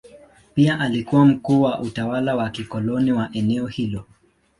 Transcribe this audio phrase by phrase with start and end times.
[0.55, 4.05] Pia alikuwa mkuu wa utawala wa kikoloni wa eneo hilo.